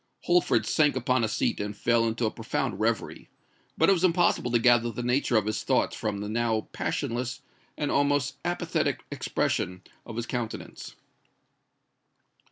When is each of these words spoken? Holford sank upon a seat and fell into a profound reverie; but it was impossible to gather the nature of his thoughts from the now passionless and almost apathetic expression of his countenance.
Holford 0.21 0.65
sank 0.65 0.95
upon 0.95 1.23
a 1.23 1.27
seat 1.27 1.59
and 1.59 1.77
fell 1.77 2.07
into 2.07 2.25
a 2.25 2.31
profound 2.31 2.79
reverie; 2.79 3.29
but 3.77 3.87
it 3.87 3.93
was 3.93 4.03
impossible 4.03 4.49
to 4.49 4.57
gather 4.57 4.89
the 4.91 5.03
nature 5.03 5.37
of 5.37 5.45
his 5.45 5.61
thoughts 5.63 5.95
from 5.95 6.21
the 6.21 6.27
now 6.27 6.61
passionless 6.73 7.43
and 7.77 7.91
almost 7.91 8.37
apathetic 8.43 9.03
expression 9.11 9.83
of 10.03 10.15
his 10.15 10.25
countenance. 10.25 10.95